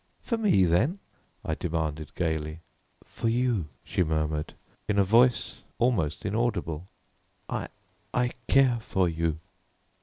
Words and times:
"For 0.23 0.35
me, 0.35 0.63
then?" 0.65 0.97
I 1.45 1.53
demanded 1.53 2.15
gaily. 2.15 2.61
"For 3.03 3.29
you," 3.29 3.67
she 3.83 4.01
murmured 4.03 4.55
in 4.87 4.97
a 4.97 5.03
voice 5.03 5.61
almost 5.77 6.25
inaudible. 6.25 6.87
"I 7.47 7.67
I 8.11 8.29
care 8.47 8.79
for 8.79 9.07
you." 9.07 9.37